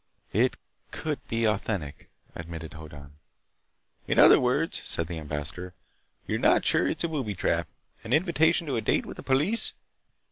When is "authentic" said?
1.45-2.09